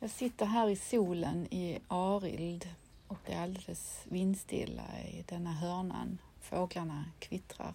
Jag 0.00 0.10
sitter 0.10 0.46
här 0.46 0.68
i 0.68 0.76
solen 0.76 1.46
i 1.50 1.78
Arild 1.88 2.68
och 3.08 3.18
det 3.26 3.32
är 3.32 3.42
alldeles 3.42 4.00
vindstilla 4.04 5.00
i 5.00 5.24
denna 5.28 5.52
hörnan. 5.52 6.18
Fåglarna 6.40 7.04
kvittrar. 7.18 7.74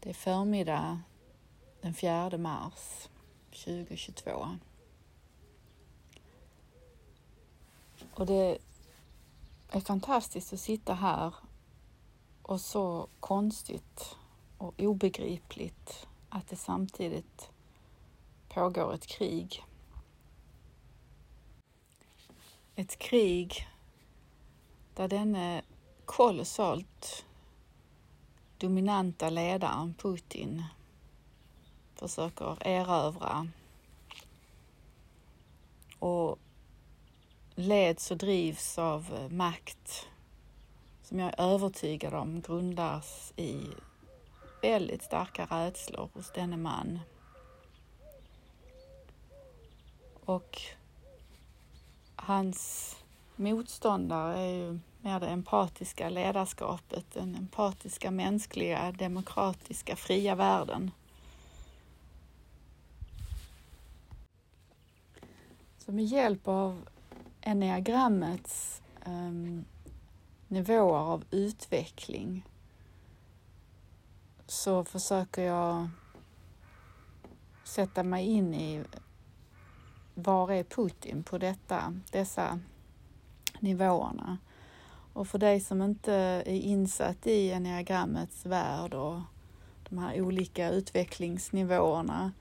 Det 0.00 0.10
är 0.10 0.14
förmiddag 0.14 1.00
den 1.80 1.94
4 1.94 2.38
mars 2.38 3.08
2022. 3.50 4.58
Och 8.14 8.26
det 8.26 8.58
är 9.70 9.80
fantastiskt 9.80 10.52
att 10.52 10.60
sitta 10.60 10.94
här 10.94 11.34
och 12.42 12.60
så 12.60 13.08
konstigt 13.20 14.16
och 14.58 14.74
obegripligt 14.80 16.06
att 16.28 16.48
det 16.48 16.56
samtidigt 16.56 17.50
pågår 18.48 18.94
ett 18.94 19.06
krig. 19.06 19.64
Ett 22.76 22.98
krig 22.98 23.68
där 24.94 25.08
denne 25.08 25.62
kolossalt 26.04 27.24
dominanta 28.58 29.30
ledaren 29.30 29.94
Putin 29.94 30.64
försöker 31.94 32.66
erövra 32.66 33.48
och 35.98 36.38
leds 37.54 38.10
och 38.10 38.16
drivs 38.16 38.78
av 38.78 39.14
eh, 39.14 39.28
makt 39.28 40.08
som 41.02 41.18
jag 41.18 41.28
är 41.28 41.54
övertygad 41.54 42.14
om 42.14 42.40
grundas 42.40 43.32
i 43.36 43.60
väldigt 44.62 45.02
starka 45.02 45.44
rädslor 45.44 46.08
hos 46.12 46.32
denne 46.32 46.56
man. 46.56 47.00
Och 50.24 50.60
hans 52.26 52.96
motståndare 53.36 54.38
är 54.38 54.54
ju 54.54 54.78
mer 55.00 55.20
det 55.20 55.26
empatiska 55.26 56.08
ledarskapet, 56.08 57.04
den 57.12 57.34
empatiska, 57.34 58.10
mänskliga, 58.10 58.92
demokratiska, 58.92 59.96
fria 59.96 60.34
världen. 60.34 60.90
Så 65.78 65.92
med 65.92 66.04
hjälp 66.04 66.48
av 66.48 66.88
enneagrammets 67.40 68.82
um, 69.06 69.64
nivåer 70.48 70.98
av 70.98 71.24
utveckling 71.30 72.46
så 74.46 74.84
försöker 74.84 75.42
jag 75.42 75.88
sätta 77.64 78.02
mig 78.02 78.26
in 78.26 78.54
i 78.54 78.84
var 80.14 80.52
är 80.52 80.64
Putin 80.64 81.22
på 81.22 81.38
detta, 81.38 82.00
dessa 82.10 82.60
nivåerna? 83.60 84.38
Och 85.12 85.28
för 85.28 85.38
dig 85.38 85.60
som 85.60 85.82
inte 85.82 86.12
är 86.46 86.48
insatt 86.48 87.26
i 87.26 87.50
enneagrammets 87.50 88.46
värld 88.46 88.94
och 88.94 89.20
de 89.88 89.98
här 89.98 90.20
olika 90.20 90.70
utvecklingsnivåerna 90.70 92.32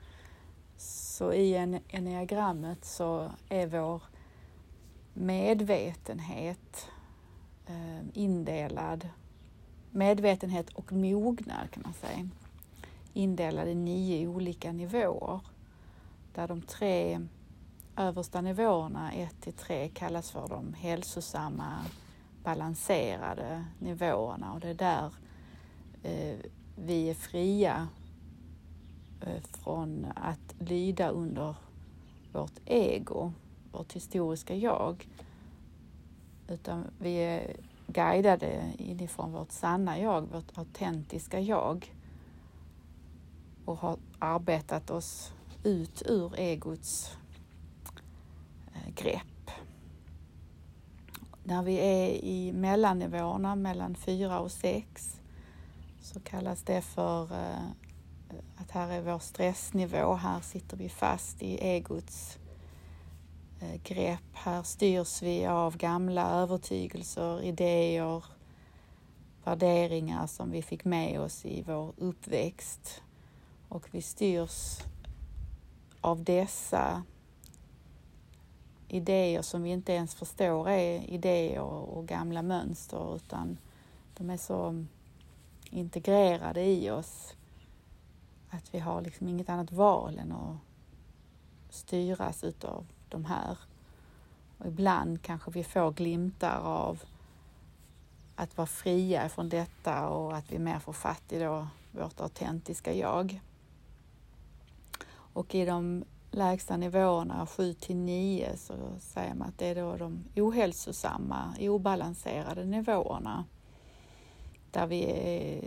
så 0.78 1.34
i 1.34 1.56
enneagrammet 1.90 2.86
så 2.86 3.32
är 3.50 3.68
vår 3.68 4.02
medvetenhet 5.14 6.90
ehm, 7.68 8.12
indelad, 8.14 9.10
medvetenhet 9.92 10.70
och 10.70 10.92
mognad 10.92 11.72
kan 11.72 11.84
man 11.84 11.94
säga, 11.94 12.30
indelad 13.14 13.68
i 13.68 13.76
nio 13.76 14.28
olika 14.28 14.72
nivåer 14.72 15.40
där 16.34 16.48
de 16.48 16.62
tre 16.62 17.28
översta 17.98 18.42
nivåerna, 18.42 19.12
1 19.12 19.42
till 19.42 19.54
3, 19.54 19.90
kallas 19.90 20.32
för 20.32 20.48
de 20.48 20.74
hälsosamma, 20.74 21.80
balanserade 22.44 23.66
nivåerna 23.80 24.54
och 24.54 24.60
det 24.60 24.70
är 24.70 24.74
där 24.74 25.14
eh, 26.04 26.38
vi 26.76 27.10
är 27.10 27.14
fria 27.14 27.88
eh, 29.22 29.44
från 29.44 30.06
att 30.16 30.56
lyda 30.60 31.10
under 31.10 31.56
vårt 32.32 32.60
ego, 32.66 33.34
vårt 33.72 33.94
historiska 33.94 34.56
jag. 34.56 35.08
Utan 36.48 36.88
vi 37.00 37.16
är 37.16 37.56
guidade 37.88 38.74
inifrån 38.78 39.32
vårt 39.32 39.52
sanna 39.52 40.00
jag, 40.00 40.22
vårt 40.22 40.58
autentiska 40.58 41.40
jag 41.40 41.96
och 43.66 43.78
har 43.78 43.98
arbetat 44.20 44.90
oss 44.90 45.34
ut 45.64 46.04
ur 46.06 46.40
egots 46.40 47.18
grepp. 48.96 49.52
När 51.44 51.64
vi 51.64 51.76
är 51.76 52.10
i 52.10 52.52
mellannivåerna 52.54 53.56
mellan 53.56 53.96
4 53.96 54.40
och 54.40 54.52
6 54.52 55.20
så 56.02 56.20
kallas 56.20 56.64
det 56.64 56.82
för 56.82 57.24
eh, 57.24 57.66
att 58.58 58.72
här 58.72 58.92
är 58.92 59.02
vår 59.02 59.20
stressnivå. 59.20 60.14
Här 60.14 60.42
sitter 60.42 60.78
vi 60.78 60.90
fast 60.90 61.42
i 61.42 61.58
egots 61.58 62.38
eh, 63.62 63.82
grepp. 63.84 64.34
Här 64.34 64.64
styrs 64.64 65.22
vi 65.22 65.46
av 65.46 65.78
gamla 65.78 66.30
övertygelser, 66.32 67.42
idéer, 67.42 68.24
värderingar 69.44 70.28
som 70.28 70.52
vi 70.52 70.62
fick 70.62 70.86
med 70.86 71.22
oss 71.22 71.46
i 71.46 71.64
vår 71.68 71.94
uppväxt. 71.98 73.02
Och 73.70 73.88
vi 73.92 74.02
styrs 74.02 74.80
av 76.02 76.24
dessa 76.24 77.04
idéer 78.94 79.42
som 79.42 79.64
vi 79.64 79.70
inte 79.70 79.94
ens 79.94 80.16
förstår 80.16 80.70
är 80.70 81.10
idéer 81.10 81.62
och 81.62 82.08
gamla 82.08 82.42
mönster 82.42 83.16
utan 83.16 83.58
de 84.18 84.30
är 84.30 84.38
så 84.38 84.86
integrerade 85.70 86.66
i 86.66 86.92
oss 86.92 87.36
att 88.50 88.74
vi 88.74 88.80
har 88.80 89.02
liksom 89.02 89.28
inget 89.28 89.50
annat 89.50 89.72
val 89.72 90.20
än 90.20 90.32
att 90.32 90.56
styras 91.70 92.44
utav 92.44 92.86
de 93.10 93.26
här. 93.26 93.58
Och 94.58 94.68
ibland 94.68 95.22
kanske 95.22 95.52
vi 95.52 95.64
får 95.64 95.92
glimtar 95.92 96.60
av 96.60 97.04
att 98.36 98.58
vara 98.58 98.68
fria 98.68 99.30
från 99.30 99.50
detta 99.50 100.10
och 100.10 100.38
att 100.38 100.52
vi 100.52 100.60
mer 100.60 100.80
får 100.80 100.94
fatt 100.94 101.32
i 101.32 101.40
då 101.40 101.68
vårt 101.92 102.22
autentiska 102.22 102.94
jag. 102.94 103.42
Och 105.10 105.56
i 105.56 105.66
de 105.66 106.04
lägsta 106.34 106.78
nivåerna 106.78 107.46
7 107.46 107.74
till 107.74 107.96
9 107.96 108.58
så 108.58 108.74
säger 109.00 109.34
man 109.34 109.48
att 109.48 109.58
det 109.58 109.68
är 109.68 109.76
då 109.76 109.98
de 109.98 110.24
ohälsosamma, 110.36 111.56
obalanserade 111.60 112.66
nivåerna. 112.66 113.46
Där 114.72 114.88
vi 114.88 115.04
är 115.04 115.62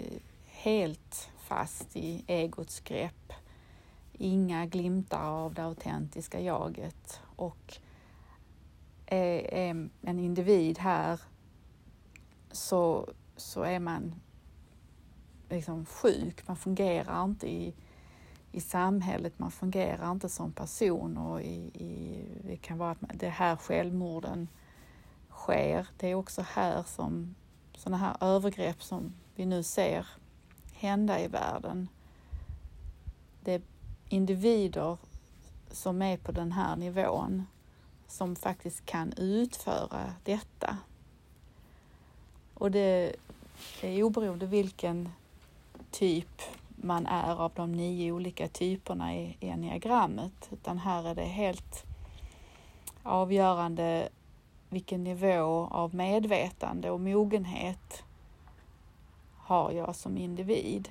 helt 0.46 1.30
fast 1.38 1.96
i 1.96 2.24
egots 2.26 2.80
grepp. 2.80 3.32
Inga 4.12 4.66
glimtar 4.66 5.30
av 5.30 5.54
det 5.54 5.64
autentiska 5.64 6.40
jaget. 6.40 7.20
Och 7.36 7.78
är, 9.06 9.88
en 10.02 10.18
individ 10.18 10.78
här 10.78 11.20
så, 12.52 13.08
så 13.36 13.62
är 13.62 13.80
man 13.80 14.14
liksom 15.48 15.86
sjuk, 15.86 16.48
man 16.48 16.56
fungerar 16.56 17.24
inte 17.24 17.48
i 17.48 17.74
i 18.56 18.60
samhället, 18.60 19.38
man 19.38 19.50
fungerar 19.50 20.12
inte 20.12 20.28
som 20.28 20.52
person 20.52 21.16
och 21.16 21.42
i, 21.42 21.70
i, 21.74 22.24
det 22.44 22.56
kan 22.56 22.78
vara 22.78 22.90
att 22.90 22.98
det 23.14 23.26
är 23.26 23.30
här 23.30 23.56
självmorden 23.56 24.48
sker. 25.30 25.86
Det 25.96 26.10
är 26.10 26.14
också 26.14 26.42
här 26.42 26.82
som 26.82 27.34
sådana 27.76 27.96
här 27.96 28.16
övergrepp 28.20 28.82
som 28.82 29.14
vi 29.34 29.46
nu 29.46 29.62
ser 29.62 30.06
hända 30.72 31.20
i 31.20 31.28
världen. 31.28 31.88
Det 33.40 33.52
är 33.52 33.62
individer 34.08 34.98
som 35.70 36.02
är 36.02 36.16
på 36.16 36.32
den 36.32 36.52
här 36.52 36.76
nivån 36.76 37.46
som 38.08 38.36
faktiskt 38.36 38.86
kan 38.86 39.12
utföra 39.12 40.12
detta. 40.24 40.76
Och 42.54 42.70
det 42.70 43.16
är 43.82 44.02
oberoende 44.02 44.46
vilken 44.46 45.08
typ 45.90 46.42
man 46.76 47.06
är 47.06 47.40
av 47.40 47.52
de 47.54 47.72
nio 47.72 48.12
olika 48.12 48.48
typerna 48.48 49.14
i 49.14 49.36
enneagrammet, 49.40 50.48
utan 50.52 50.78
här 50.78 51.08
är 51.08 51.14
det 51.14 51.24
helt 51.24 51.84
avgörande 53.02 54.08
vilken 54.68 55.04
nivå 55.04 55.68
av 55.70 55.94
medvetande 55.94 56.90
och 56.90 57.00
mogenhet 57.00 58.04
har 59.36 59.72
jag 59.72 59.96
som 59.96 60.16
individ. 60.16 60.88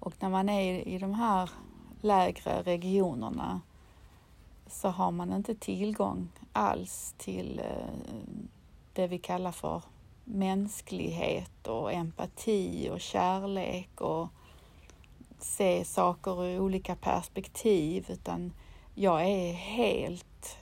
Och 0.00 0.14
när 0.20 0.28
man 0.28 0.48
är 0.48 0.88
i 0.88 0.98
de 0.98 1.14
här 1.14 1.50
lägre 2.00 2.62
regionerna 2.62 3.60
så 4.66 4.88
har 4.88 5.10
man 5.10 5.32
inte 5.32 5.54
tillgång 5.54 6.28
alls 6.52 7.14
till 7.18 7.58
eh, 7.58 8.24
det 8.92 9.06
vi 9.06 9.18
kallar 9.18 9.52
för 9.52 9.82
mänsklighet 10.30 11.66
och 11.66 11.92
empati 11.92 12.90
och 12.92 13.00
kärlek 13.00 14.00
och 14.00 14.28
se 15.38 15.84
saker 15.84 16.44
ur 16.44 16.60
olika 16.60 16.96
perspektiv 16.96 18.06
utan 18.08 18.52
jag 18.94 19.26
är 19.26 19.52
helt 19.52 20.56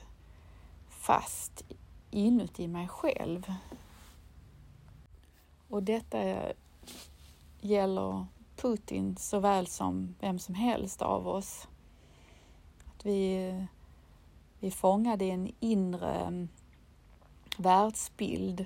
fast 0.89 1.63
inuti 2.11 2.67
mig 2.67 2.87
själv. 2.87 3.53
Och 5.69 5.83
detta 5.83 6.35
gäller 7.61 8.25
Putin 8.55 9.17
såväl 9.17 9.67
som 9.67 10.15
vem 10.19 10.39
som 10.39 10.55
helst 10.55 11.01
av 11.01 11.27
oss. 11.27 11.67
Att 12.85 13.05
vi, 13.05 13.53
vi 14.59 14.67
är 14.67 14.71
fångade 14.71 15.25
i 15.25 15.29
en 15.29 15.51
inre 15.59 16.47
världsbild 17.57 18.65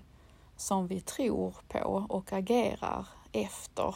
som 0.61 0.87
vi 0.87 1.01
tror 1.01 1.55
på 1.67 2.05
och 2.09 2.33
agerar 2.33 3.07
efter 3.31 3.95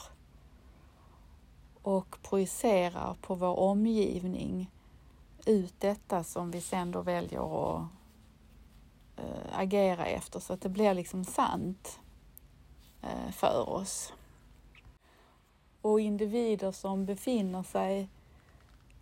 och 1.81 2.17
projicerar 2.21 3.13
på 3.21 3.35
vår 3.35 3.59
omgivning 3.59 4.71
ut 5.45 5.73
detta 5.79 6.23
som 6.23 6.51
vi 6.51 6.61
sen 6.61 6.91
då 6.91 7.01
väljer 7.01 7.75
att 7.75 7.87
eh, 9.15 9.59
agera 9.59 10.05
efter 10.05 10.39
så 10.39 10.53
att 10.53 10.61
det 10.61 10.69
blir 10.69 10.93
liksom 10.93 11.25
sant 11.25 11.99
eh, 13.01 13.31
för 13.31 13.69
oss. 13.69 14.13
Och 15.81 15.99
individer 15.99 16.71
som 16.71 17.05
befinner 17.05 17.63
sig 17.63 18.09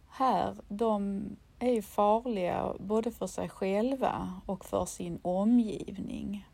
här, 0.10 0.56
de 0.68 1.24
är 1.60 1.82
farliga 1.82 2.74
både 2.80 3.12
för 3.12 3.28
sig 3.28 3.50
själva 3.50 4.42
och 4.46 4.66
för 4.66 4.86
sin 4.86 5.20
omgivning. 5.22 6.48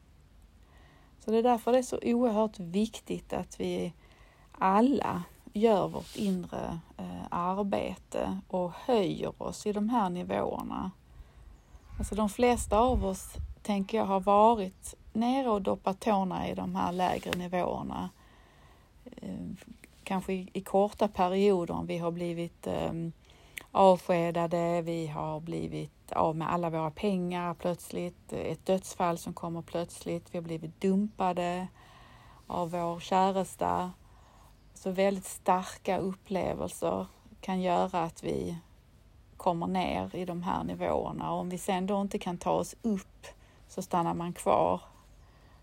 Så 1.29 1.33
det 1.33 1.39
är 1.39 1.43
därför 1.43 1.71
det 1.71 1.77
är 1.77 1.81
så 1.81 1.99
oerhört 2.03 2.59
viktigt 2.59 3.33
att 3.33 3.59
vi 3.59 3.93
alla 4.51 5.23
gör 5.53 5.87
vårt 5.87 6.15
inre 6.15 6.79
eh, 6.97 7.25
arbete 7.29 8.39
och 8.47 8.71
höjer 8.71 9.43
oss 9.43 9.65
i 9.65 9.73
de 9.73 9.89
här 9.89 10.09
nivåerna. 10.09 10.91
Alltså 11.97 12.15
de 12.15 12.29
flesta 12.29 12.79
av 12.79 13.05
oss, 13.05 13.33
tänker 13.61 13.97
jag, 13.97 14.05
har 14.05 14.19
varit 14.19 14.95
nere 15.13 15.49
och 15.49 15.61
doppat 15.61 15.99
tårna 15.99 16.49
i 16.49 16.55
de 16.55 16.75
här 16.75 16.91
lägre 16.91 17.31
nivåerna. 17.31 18.09
Eh, 19.05 19.67
kanske 20.03 20.33
i, 20.33 20.49
i, 20.53 20.61
korta 20.61 21.07
perioder 21.07 21.73
om 21.73 21.85
vi 21.85 21.97
har 21.97 22.11
blivit 22.11 22.67
eh, 22.67 22.93
avskedade, 23.71 24.81
vi 24.81 25.07
har 25.07 25.39
blivit 25.39 26.12
av 26.12 26.36
med 26.36 26.51
alla 26.51 26.69
våra 26.69 26.92
pengar 26.92 27.54
plötsligt, 27.54 28.33
ett 28.33 28.66
dödsfall 28.66 29.18
som 29.18 29.33
kommer 29.33 29.62
plötsligt, 29.62 30.27
vi 30.31 30.38
har 30.38 30.44
blivit 30.44 30.81
dumpade 30.81 31.68
av 32.48 32.71
vår 32.71 33.00
käresta. 33.00 33.92
Så 34.74 34.92
väldigt 34.92 35.25
starka 35.25 35.98
upplevelser 35.98 37.06
kan 37.42 37.62
göra 37.62 38.04
att 38.04 38.24
vi 38.24 38.57
kommer 39.38 39.68
ner 39.68 40.16
i 40.16 40.25
de 40.25 40.44
här 40.44 40.63
nivåerna 40.63 41.31
och 41.31 41.39
om 41.39 41.50
vi 41.50 41.57
sen 41.57 41.88
då 41.88 42.01
inte 42.01 42.19
kan 42.19 42.38
ta 42.38 42.51
oss 42.51 42.75
upp 42.81 43.27
så 43.68 43.81
stannar 43.81 44.13
man 44.13 44.33
kvar 44.33 44.81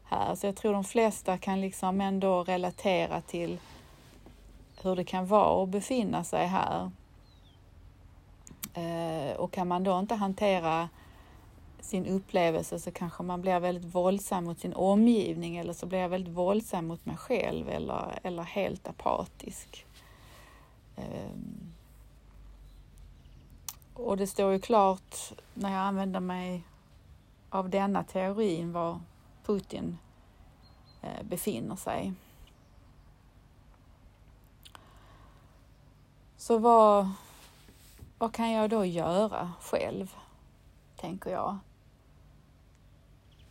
här. 0.05 0.35
Så 0.35 0.47
jag 0.47 0.57
tror 0.57 0.73
de 0.73 0.85
flesta 0.85 1.39
kan 1.39 1.61
liksom 1.61 2.01
ändå 2.01 2.45
relatera 2.45 3.21
till 3.21 3.59
hur 4.83 4.97
det 4.97 5.05
kan 5.05 5.27
vara 5.27 5.63
att 5.63 5.69
befinna 5.69 6.25
sig 6.25 6.47
här. 6.47 6.91
Eh, 8.75 9.37
och 9.37 9.53
kan 9.53 9.69
man 9.69 9.85
då 9.85 9.99
inte 9.99 10.15
hantera 10.15 10.89
sin 11.81 12.07
upplevelse 12.07 12.79
så 12.79 12.91
kanske 12.91 13.23
man 13.23 13.43
blir 13.43 13.61
väldigt 13.61 13.95
våldsam 13.95 14.45
mot 14.45 14.61
sin 14.61 14.75
omgivning 14.75 15.57
eller 15.57 15.73
så 15.73 15.87
blir 15.87 15.99
jag 15.99 16.09
väldigt 16.09 16.35
våldsam 16.35 16.87
mot 16.87 17.07
mig 17.07 17.17
själv 17.17 17.69
eller, 17.69 18.19
eller 18.23 18.43
helt 18.43 18.89
apatisk. 18.89 19.87
Ehm, 20.97 21.73
och 23.95 24.17
det 24.17 24.27
står 24.27 24.53
ju 24.53 24.61
klart 24.61 25.33
när 25.55 25.71
jag 25.73 25.81
använder 25.81 26.21
mig 26.21 26.63
av 27.51 27.71
denna 27.71 28.05
teorin 28.05 28.73
var 28.73 29.01
Putin 29.45 29.99
eh, 31.03 31.23
befinner 31.23 31.77
sig. 31.77 32.13
Så 36.37 36.59
vad, 36.59 37.11
vad 38.19 38.33
kan 38.33 38.51
jag 38.51 38.71
då 38.71 38.85
göra 38.85 39.53
själv, 39.61 40.15
tänker 40.97 41.31
jag. 41.31 41.59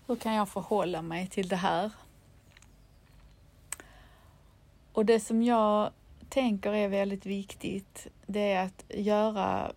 Hur 0.08 0.16
kan 0.16 0.34
jag 0.34 0.50
förhålla 0.50 1.02
mig 1.02 1.28
till 1.28 1.48
det 1.48 1.56
här? 1.56 1.92
Och 4.92 5.06
det 5.06 5.20
som 5.20 5.44
jag 5.44 5.92
tänker 6.30 6.74
är 6.74 6.88
väldigt 6.88 7.26
viktigt, 7.26 8.08
det 8.26 8.52
är 8.52 8.66
att 8.66 8.84
göra 8.90 9.72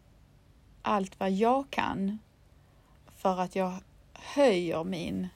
allt 0.82 1.20
vad 1.20 1.31
jag 1.31 1.70
kan 1.70 2.19
för 3.17 3.41
att 3.41 3.56
jag 3.56 3.73
höjer 4.12 4.84
min 4.84 5.29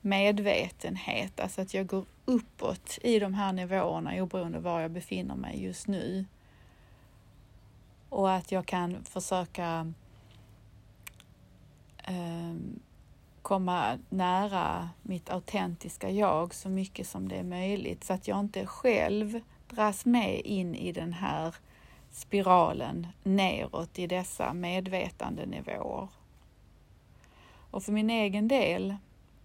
medvetenhet, 0.00 1.40
alltså 1.40 1.60
att 1.60 1.74
jag 1.74 1.86
går 1.86 2.04
uppåt 2.24 2.98
i 3.02 3.18
de 3.18 3.34
här 3.34 3.52
nivåerna 3.52 4.22
oberoende 4.22 4.58
var 4.58 4.80
jag 4.80 4.90
befinner 4.90 5.34
mig 5.34 5.62
just 5.62 5.86
nu. 5.86 6.24
Och 8.14 8.32
att 8.32 8.52
jag 8.52 8.66
kan 8.66 9.04
försöka 9.04 9.92
eh, 12.04 12.54
komma 13.42 13.98
nära 14.08 14.90
mitt 15.02 15.30
autentiska 15.30 16.10
jag 16.10 16.54
så 16.54 16.68
mycket 16.68 17.06
som 17.06 17.28
det 17.28 17.36
är 17.36 17.44
möjligt 17.44 18.04
så 18.04 18.12
att 18.12 18.28
jag 18.28 18.40
inte 18.40 18.66
själv 18.66 19.40
dras 19.68 20.04
med 20.06 20.40
in 20.44 20.74
i 20.74 20.92
den 20.92 21.12
här 21.12 21.54
spiralen 22.10 23.06
neråt 23.22 23.98
i 23.98 24.06
dessa 24.06 24.52
medvetandenivåer. 24.52 26.08
Och 27.70 27.82
för 27.82 27.92
min 27.92 28.10
egen 28.10 28.48
del 28.48 28.96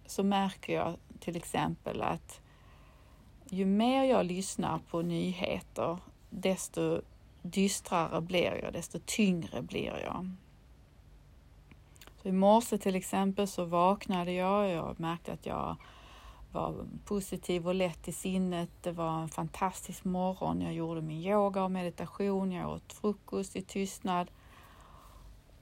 så 0.06 0.22
märker 0.22 0.74
jag 0.74 0.96
till 1.20 1.36
exempel 1.36 2.02
att 2.02 2.40
ju 3.48 3.66
mer 3.66 4.04
jag 4.04 4.26
lyssnar 4.26 4.78
på 4.78 5.02
nyheter, 5.02 5.98
desto 6.30 7.02
dystrare 7.42 8.20
blir 8.20 8.62
jag, 8.62 8.72
desto 8.72 8.98
tyngre 9.04 9.62
blir 9.62 10.00
jag. 10.04 10.30
Så 12.22 12.28
I 12.28 12.32
morse 12.32 12.78
till 12.78 12.94
exempel 12.94 13.48
så 13.48 13.64
vaknade 13.64 14.32
jag 14.32 14.64
och 14.64 14.70
jag 14.70 15.00
märkte 15.00 15.32
att 15.32 15.46
jag 15.46 15.76
var 16.52 16.86
positiv 17.04 17.68
och 17.68 17.74
lätt 17.74 18.08
i 18.08 18.12
sinnet. 18.12 18.70
Det 18.80 18.92
var 18.92 19.22
en 19.22 19.28
fantastisk 19.28 20.04
morgon. 20.04 20.60
Jag 20.60 20.74
gjorde 20.74 21.02
min 21.02 21.22
yoga 21.22 21.64
och 21.64 21.70
meditation. 21.70 22.52
Jag 22.52 22.70
åt 22.70 22.92
frukost 22.92 23.56
i 23.56 23.62
tystnad. 23.62 24.30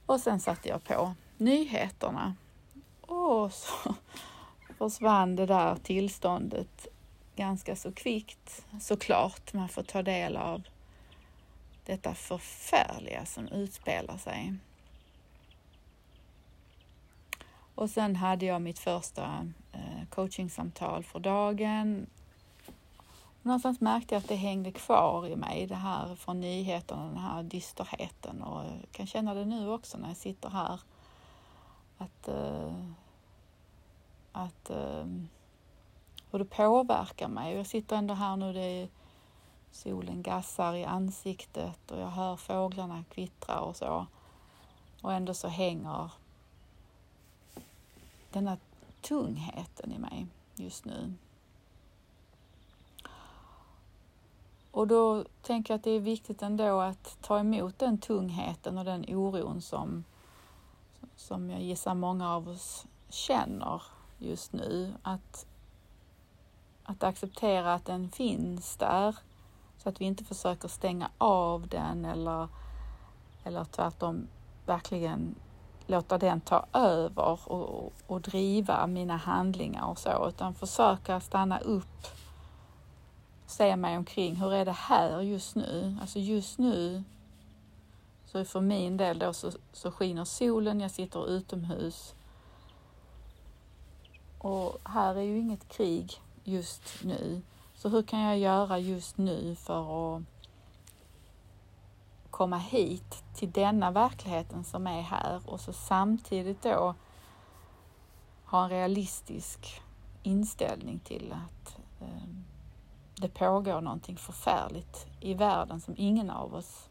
Och 0.06 0.20
sen 0.20 0.41
satte 0.41 0.69
jag 0.69 0.84
på 0.84 1.14
nyheterna. 1.36 2.34
Och 3.00 3.53
så 3.53 3.94
försvann 4.79 5.36
det 5.36 5.46
där 5.46 5.76
tillståndet 5.76 6.86
ganska 7.36 7.76
så 7.76 7.93
kvickt. 7.93 8.67
Såklart, 8.81 9.53
man 9.53 9.69
får 9.69 9.82
ta 9.82 10.03
del 10.03 10.36
av 10.36 10.62
detta 11.88 12.14
förfärliga 12.14 13.26
som 13.26 13.48
utspelar 13.48 14.16
sig. 14.16 14.54
Och 17.74 17.90
sen 17.90 18.16
hade 18.16 18.46
jag 18.46 18.62
mitt 18.62 18.78
första 18.78 19.52
eh, 19.72 20.08
coachingsamtal 20.10 21.04
för 21.04 21.20
dagen. 21.20 22.06
Någonstans 23.42 23.80
märkte 23.80 24.14
jag 24.14 24.20
att 24.20 24.28
det 24.28 24.34
hängde 24.34 24.72
kvar 24.72 25.26
i 25.26 25.36
mig, 25.36 25.66
det 25.66 25.74
här 25.74 26.14
från 26.14 26.40
nyheterna, 26.40 27.04
den 27.04 27.16
här 27.16 27.42
dysterheten 27.42 28.42
och 28.42 28.64
jag 28.64 28.92
kan 28.92 29.06
känna 29.06 29.34
det 29.34 29.44
nu 29.44 29.70
också 29.70 29.98
när 29.98 30.08
jag 30.08 30.16
sitter 30.16 30.48
här. 30.50 30.80
Att, 31.98 32.28
eh, 32.28 32.84
att 34.32 34.70
eh, 34.70 35.06
hur 36.30 36.38
det 36.38 36.44
påverkar 36.44 37.28
mig. 37.28 37.56
Jag 37.56 37.66
sitter 37.66 37.96
ändå 37.96 38.14
här 38.14 38.36
nu, 38.36 38.52
det 38.52 38.60
är, 38.60 38.88
solen 39.72 40.22
gassar 40.22 40.75
i 40.75 40.84
ansiktet 40.84 41.91
och 41.91 42.01
jag 42.01 42.10
hör 42.10 42.37
fåglarna 42.37 43.05
kvittra 43.10 43.60
och 43.60 43.77
så. 43.77 44.06
Och 45.03 45.13
ändå 45.13 45.34
så 45.34 45.48
hänger 45.48 46.10
denna 48.32 48.56
tungheten 49.01 49.93
i 49.93 49.98
mig 49.98 50.27
just 50.55 50.84
nu. 50.84 51.15
Och 54.70 54.87
då 54.87 55.25
tänker 55.43 55.75
jag 55.75 55.79
att 55.79 55.84
det 55.84 55.91
är 55.91 56.01
viktigt 56.01 56.43
ändå 56.43 56.81
att 56.81 57.19
ta 57.20 57.39
emot 57.39 57.79
den 57.79 57.98
tungheten 57.98 58.79
och 58.79 58.84
den 58.84 59.05
oron 59.08 59.63
som, 59.63 60.05
som 61.17 61.51
jag 61.51 61.63
gissar 61.63 61.94
många 61.94 62.34
av 62.34 62.48
oss 62.48 62.87
känner 63.08 63.82
just 64.19 64.53
nu. 64.53 64.94
Att, 65.03 65.46
att 66.82 67.03
acceptera 67.03 67.75
att 67.75 67.84
den 67.84 68.10
finns 68.10 68.77
där 68.77 69.17
så 69.88 69.90
att 69.90 70.00
vi 70.00 70.04
inte 70.04 70.24
försöker 70.24 70.68
stänga 70.68 71.10
av 71.18 71.68
den 71.68 72.04
eller, 72.04 72.48
eller 73.44 73.64
tvärtom 73.64 74.28
verkligen 74.66 75.34
låta 75.86 76.18
den 76.18 76.40
ta 76.40 76.66
över 76.72 77.50
och, 77.52 77.92
och 78.06 78.20
driva 78.20 78.86
mina 78.86 79.16
handlingar 79.16 79.84
och 79.84 79.98
så, 79.98 80.28
utan 80.28 80.54
försöka 80.54 81.20
stanna 81.20 81.58
upp, 81.58 82.06
se 83.46 83.76
mig 83.76 83.96
omkring. 83.96 84.36
Hur 84.36 84.52
är 84.52 84.64
det 84.64 84.72
här 84.72 85.20
just 85.20 85.54
nu? 85.54 85.96
Alltså 86.00 86.18
just 86.18 86.58
nu 86.58 87.04
Så 88.26 88.44
för 88.44 88.60
min 88.60 88.96
del 88.96 89.18
då 89.18 89.32
så, 89.32 89.52
så 89.72 89.90
skiner 89.90 90.24
solen, 90.24 90.80
jag 90.80 90.90
sitter 90.90 91.30
utomhus. 91.30 92.14
Och 94.38 94.78
här 94.84 95.14
är 95.14 95.22
ju 95.22 95.38
inget 95.38 95.68
krig 95.68 96.20
just 96.44 97.04
nu. 97.04 97.42
Så 97.79 97.89
hur 97.89 98.03
kan 98.03 98.20
jag 98.20 98.39
göra 98.39 98.79
just 98.79 99.19
nu 99.19 99.55
för 99.55 100.17
att 100.17 100.23
komma 102.31 102.58
hit 102.58 103.25
till 103.35 103.51
denna 103.51 103.91
verkligheten 103.91 104.65
som 104.65 104.87
är 104.87 105.03
här 105.03 105.41
och 105.47 105.61
så 105.61 105.73
samtidigt 105.73 106.63
då 106.63 106.94
ha 108.44 108.65
en 108.65 108.70
realistisk 108.70 109.82
inställning 110.23 110.99
till 110.99 111.32
att 111.32 111.79
eh, 112.01 112.29
det 113.15 113.29
pågår 113.29 113.81
någonting 113.81 114.17
förfärligt 114.17 115.06
i 115.20 115.35
världen 115.35 115.81
som 115.81 115.94
ingen 115.97 116.31
av 116.31 116.55
oss 116.55 116.89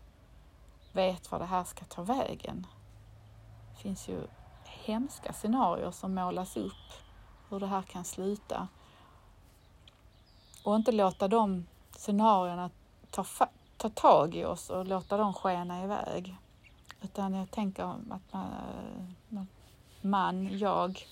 vet 0.94 1.32
var 1.32 1.40
det 1.40 1.46
här 1.46 1.64
ska 1.64 1.86
ta 1.86 2.02
vägen. 2.02 2.68
Det 3.72 3.82
finns 3.82 4.08
ju 4.08 4.28
hemska 4.64 5.34
scenarier 5.34 5.92
som 5.92 6.16
målas 6.16 6.58
upp 6.58 6.94
hur 7.50 7.60
det 7.60 7.68
här 7.68 7.82
kan 7.82 8.04
sluta. 8.04 8.68
Och 10.68 10.76
inte 10.76 10.92
låta 10.92 11.28
de 11.28 11.66
scenarierna 11.92 12.70
ta, 13.10 13.26
ta 13.78 13.90
tag 13.90 14.36
i 14.36 14.46
oss 14.46 14.70
och 14.70 14.86
låta 14.86 15.18
dem 15.18 15.34
skena 15.34 15.84
iväg. 15.84 16.36
Utan 17.02 17.34
jag 17.34 17.52
tänker 17.52 17.84
att 17.84 18.34
eh, 18.34 18.40
man, 19.30 19.48
man, 20.02 20.58
jag, 20.58 21.06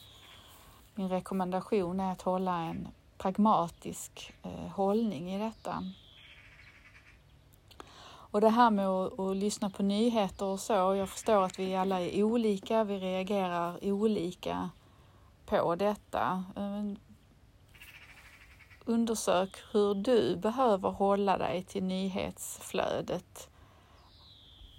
min 0.96 1.10
rekommendation 1.10 2.00
är 2.00 2.12
att 2.12 2.22
hålla 2.22 2.58
en 2.58 2.88
pragmatisk 3.18 4.34
eh, 4.44 4.72
hållning 4.72 5.34
i 5.34 5.40
detta. 5.40 5.92
Och 8.08 8.42
det 8.42 8.50
här 8.50 8.72
med 8.72 8.88
att, 8.88 9.20
att, 9.20 9.38
lyssna 9.38 9.70
på 9.70 9.84
nyheter 9.84 10.46
och 10.46 10.60
så, 10.60 10.74
jag 10.74 11.10
förstår 11.10 11.44
att 11.44 11.60
vi 11.60 11.76
alla 11.76 12.02
är 12.02 12.24
olika, 12.24 12.84
vi 12.84 13.00
reagerar 13.00 13.86
olika 13.86 14.70
på 15.46 15.76
detta. 15.76 16.44
Eh, 16.56 17.05
Undersök 18.88 19.58
hur 19.72 19.94
du 19.94 20.36
behöver 20.36 20.90
hålla 20.90 21.38
dig 21.38 21.64
till 21.64 21.84
nyhetsflödet 21.84 23.50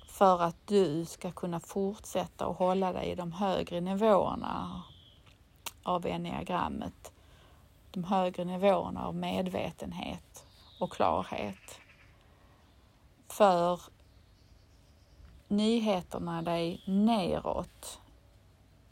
för 0.06 0.42
att 0.42 0.66
du 0.66 1.04
ska 1.04 1.30
kunna 1.30 1.60
fortsätta 1.60 2.46
att 2.46 2.56
hålla 2.56 2.92
dig 2.92 3.06
i 3.10 3.14
de 3.14 3.32
högre 3.32 3.80
nivåerna 3.80 4.82
av 5.82 6.06
enneagrammet. 6.06 7.12
De 7.90 8.04
högre 8.04 8.44
nivåerna 8.44 9.06
av 9.06 9.14
medvetenhet 9.14 10.46
och 10.80 10.92
klarhet. 10.92 11.80
För 13.28 13.80
nyheterna 15.48 16.42
dig 16.42 16.82
neråt 16.86 18.00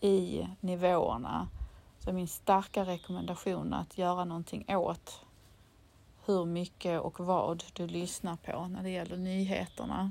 i 0.01 0.47
nivåerna 0.61 1.49
så 2.05 2.11
är 2.11 2.15
min 2.15 2.29
starka 2.29 2.85
rekommendation 2.85 3.75
att 3.75 3.99
göra 3.99 4.25
någonting 4.25 4.65
åt 4.69 5.25
hur 6.27 6.45
mycket 6.45 7.01
och 7.01 7.21
vad 7.21 7.65
du 7.73 7.87
lyssnar 7.87 8.37
på 8.37 8.69
när 8.69 8.83
det 8.83 8.91
gäller 8.91 9.17
nyheterna. 9.17 10.11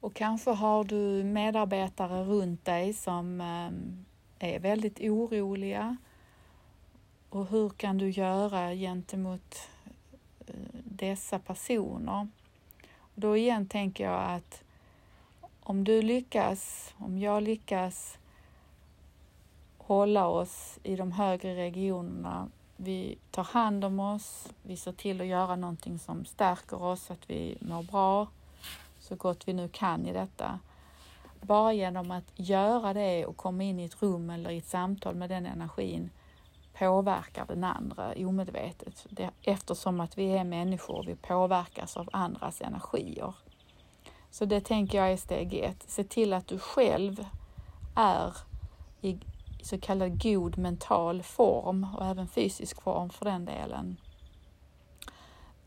Och 0.00 0.14
kanske 0.14 0.50
har 0.50 0.84
du 0.84 1.24
medarbetare 1.24 2.24
runt 2.24 2.64
dig 2.64 2.92
som 2.92 3.40
ehm, 3.40 4.04
är 4.38 4.60
väldigt 4.60 5.00
oroliga. 5.00 5.96
Och 7.28 7.46
hur 7.46 7.68
kan 7.68 7.98
du 7.98 8.10
göra 8.10 8.74
gentemot 8.74 9.68
eh, 10.46 10.54
dessa 10.84 11.38
personer? 11.38 12.28
Och 12.98 13.20
då 13.20 13.36
igen 13.36 13.66
tänker 13.66 14.04
jag 14.04 14.30
att 14.30 14.62
om 15.60 15.84
du 15.84 16.02
lyckas, 16.02 16.94
om 16.98 17.18
jag 17.18 17.42
lyckas 17.42 18.17
hålla 19.88 20.26
oss 20.26 20.78
i 20.82 20.96
de 20.96 21.12
högre 21.12 21.56
regionerna. 21.56 22.48
Vi 22.76 23.18
tar 23.30 23.44
hand 23.44 23.84
om 23.84 24.00
oss, 24.00 24.48
vi 24.62 24.76
ser 24.76 24.92
till 24.92 25.20
att 25.20 25.26
göra 25.26 25.56
någonting 25.56 25.98
som 25.98 26.24
stärker 26.24 26.82
oss 26.82 27.02
så 27.02 27.12
att 27.12 27.30
vi 27.30 27.58
mår 27.60 27.82
bra 27.82 28.26
så 29.00 29.14
gott 29.16 29.48
vi 29.48 29.52
nu 29.52 29.68
kan 29.68 30.06
i 30.06 30.12
detta. 30.12 30.58
Bara 31.40 31.72
genom 31.72 32.10
att 32.10 32.32
göra 32.34 32.94
det 32.94 33.26
och 33.26 33.36
komma 33.36 33.62
in 33.62 33.78
i 33.78 33.84
ett 33.84 34.02
rum 34.02 34.30
eller 34.30 34.50
i 34.50 34.58
ett 34.58 34.68
samtal 34.68 35.14
med 35.14 35.30
den 35.30 35.46
energin 35.46 36.10
påverkar 36.78 37.46
den 37.46 37.64
andra 37.64 38.12
omedvetet. 38.16 39.06
Det, 39.10 39.30
eftersom 39.42 40.00
att 40.00 40.18
vi 40.18 40.30
är 40.30 40.44
människor, 40.44 40.98
och 40.98 41.08
vi 41.08 41.14
påverkas 41.14 41.96
av 41.96 42.08
andras 42.12 42.60
energier. 42.60 43.34
Så 44.30 44.44
det 44.44 44.60
tänker 44.60 44.98
jag 44.98 45.12
är 45.12 45.16
steg 45.16 45.54
ett. 45.54 45.84
Se 45.90 46.04
till 46.04 46.32
att 46.32 46.46
du 46.46 46.58
själv 46.58 47.26
är 47.94 48.36
i 49.00 49.18
så 49.62 49.78
kallad 49.78 50.22
god 50.22 50.58
mental 50.58 51.22
form 51.22 51.86
och 51.96 52.06
även 52.06 52.28
fysisk 52.28 52.82
form 52.82 53.10
för 53.10 53.24
den 53.24 53.44
delen. 53.44 53.96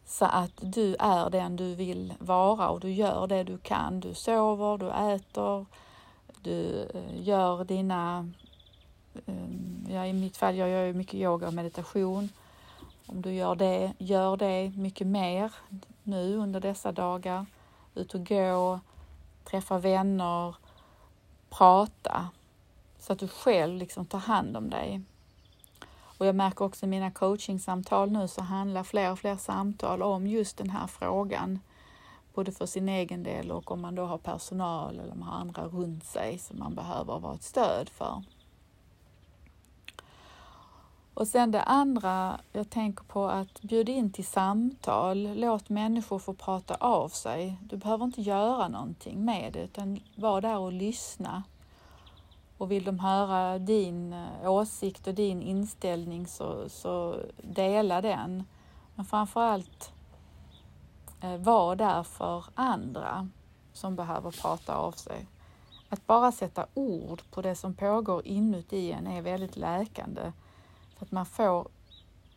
Så 0.05 0.25
att 0.25 0.51
du 0.61 0.95
är 0.99 1.29
den 1.29 1.55
du 1.55 1.75
vill 1.75 2.13
vara 2.19 2.69
och 2.69 2.79
du 2.79 2.91
gör 2.91 3.27
det 3.27 3.43
du 3.43 3.57
kan. 3.57 3.99
Du 3.99 4.13
sover, 4.13 4.77
du 4.77 5.13
äter, 5.13 5.65
du 6.41 6.89
eh, 6.93 7.27
gör 7.27 7.63
dina... 7.63 8.31
Ehm, 9.25 9.87
ja, 9.89 10.05
I 10.05 10.13
mitt 10.13 10.37
fall 10.37 10.55
jag 10.55 10.69
gör 10.69 10.83
jag 10.83 10.95
mycket 10.95 11.13
yoga 11.13 11.47
och 11.47 11.53
meditation. 11.53 12.29
Om 13.05 13.21
du 13.21 13.33
gör 13.33 13.55
det, 13.55 13.93
gör 13.97 14.37
det 14.37 14.69
mycket 14.77 15.07
mer 15.07 15.51
nu 16.03 16.35
under 16.35 16.59
dessa 16.59 16.91
dagar. 16.91 17.45
Ut 17.95 18.13
och 18.13 18.27
gå, 18.27 18.79
träffa 19.43 19.77
vänner, 19.77 20.55
prata 21.49 22.29
så 23.01 23.13
att 23.13 23.19
du 23.19 23.27
själv 23.27 23.77
liksom 23.77 24.05
tar 24.05 24.19
hand 24.19 24.57
om 24.57 24.69
dig. 24.69 25.01
Och 26.17 26.25
jag 26.25 26.35
märker 26.35 26.65
också 26.65 26.85
i 26.85 26.89
mina 26.89 27.11
coachingsamtal 27.11 28.11
nu 28.11 28.27
så 28.27 28.41
handlar 28.41 28.83
fler 28.83 29.11
och 29.11 29.19
fler 29.19 29.35
samtal 29.35 30.01
om 30.01 30.27
just 30.27 30.57
den 30.57 30.69
här 30.69 30.87
frågan. 30.87 31.59
Både 32.33 32.51
för 32.51 32.65
sin 32.65 32.89
egen 32.89 33.23
del 33.23 33.51
och 33.51 33.71
om 33.71 33.81
man 33.81 33.95
då 33.95 34.05
har 34.05 34.17
personal 34.17 34.99
eller 34.99 35.15
man 35.15 35.27
har 35.27 35.39
andra 35.39 35.67
runt 35.67 36.05
sig 36.05 36.37
som 36.37 36.59
man 36.59 36.75
behöver 36.75 37.19
vara 37.19 37.35
ett 37.35 37.43
stöd 37.43 37.89
för. 37.89 38.23
Och 41.13 41.27
sen 41.27 41.51
det 41.51 41.63
andra, 41.63 42.39
jag 42.51 42.69
tänker 42.69 43.03
på 43.03 43.27
att 43.27 43.61
bjuda 43.61 43.91
in 43.91 44.11
till 44.11 44.25
samtal. 44.25 45.33
Låt 45.35 45.69
människor 45.69 46.19
få 46.19 46.33
prata 46.33 46.75
av 46.75 47.09
sig. 47.09 47.57
Du 47.61 47.77
behöver 47.77 48.05
inte 48.05 48.21
göra 48.21 48.67
någonting 48.67 49.25
med 49.25 49.53
det 49.53 49.63
utan 49.63 49.99
var 50.15 50.41
där 50.41 50.57
och 50.57 50.73
lyssna. 50.73 51.43
Och 52.61 52.71
vill 52.71 52.83
de 52.83 52.99
höra 52.99 53.59
din 53.59 54.13
eh, 54.13 54.51
åsikt 54.51 55.07
och 55.07 55.13
din 55.13 55.41
inställning 55.41 56.27
så, 56.27 56.69
så 56.69 57.17
dela 57.41 58.01
den. 58.01 58.43
Men 58.95 59.05
framförallt 59.05 59.93
allt, 61.21 61.39
var 61.39 61.75
där 61.75 62.03
för 62.03 62.45
andra 62.55 63.29
som 63.73 63.95
behöver 63.95 64.31
prata 64.31 64.75
av 64.75 64.91
sig. 64.91 65.27
Att 65.89 66.07
bara 66.07 66.31
sätta 66.31 66.65
ord 66.73 67.21
på 67.31 67.41
det 67.41 67.55
som 67.55 67.73
pågår 67.73 68.27
inuti 68.27 68.91
en 68.91 69.07
är 69.07 69.21
väldigt 69.21 69.57
läkande. 69.57 70.31
För 70.97 71.05
att 71.05 71.11
man 71.11 71.25
får 71.25 71.67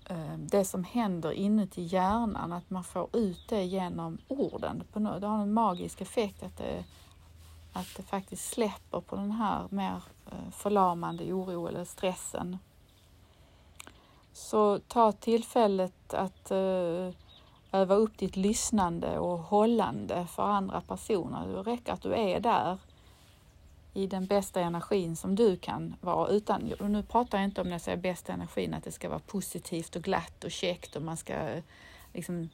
eh, 0.06 0.38
det 0.38 0.64
som 0.64 0.84
händer 0.84 1.32
inuti 1.32 1.82
hjärnan, 1.82 2.52
att 2.52 2.70
man 2.70 2.84
får 2.84 3.16
ut 3.16 3.48
det 3.48 3.64
genom 3.64 4.18
orden. 4.28 4.82
Det 4.92 5.26
har 5.26 5.42
en 5.42 5.52
magisk 5.52 6.00
effekt 6.00 6.42
att 6.42 6.56
det, 6.56 6.84
att 7.76 7.96
det 7.96 8.02
faktiskt 8.02 8.50
släpper 8.50 9.00
på 9.00 9.16
den 9.16 9.30
här 9.30 9.66
mer 9.70 10.02
eh, 10.26 10.50
förlamande 10.50 11.32
oro 11.32 11.66
eller 11.66 11.84
stressen. 11.84 12.58
Så 14.32 14.78
ta 14.78 15.12
tillfället 15.12 16.14
att 16.14 16.50
eh, 16.50 17.10
öva 17.72 17.94
upp 17.94 18.18
ditt 18.18 18.36
lyssnande 18.36 19.18
och 19.18 19.38
hållande 19.38 20.26
för 20.26 20.42
andra 20.42 20.80
personer. 20.80 21.46
Det 21.48 21.70
räcker 21.70 21.92
att 21.92 22.02
du 22.02 22.14
är 22.14 22.40
där 22.40 22.78
i 23.94 24.06
den 24.06 24.26
bästa 24.26 24.60
energin 24.60 25.16
som 25.16 25.34
du 25.34 25.56
kan 25.56 25.96
vara 26.00 26.28
utan, 26.28 26.72
och 26.80 26.90
nu 26.90 27.02
pratar 27.02 27.38
jag 27.38 27.44
inte 27.44 27.60
om 27.60 27.66
när 27.66 27.74
jag 27.74 27.80
säger 27.80 27.98
bästa 27.98 28.32
energin, 28.32 28.74
att 28.74 28.84
det 28.84 28.92
ska 28.92 29.08
vara 29.08 29.18
positivt 29.18 29.96
och 29.96 30.02
glatt 30.02 30.44
och 30.44 30.50
käckt 30.50 30.96
och 30.96 31.02
man 31.02 31.16
ska 31.16 31.32
eh, 31.32 31.62
liksom 32.12 32.48